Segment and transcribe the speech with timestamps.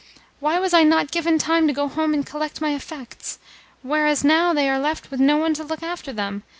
[0.39, 3.37] Why was I not given time to go home and collect my effects?
[3.83, 6.41] Whereas now they are left with no one to look after them!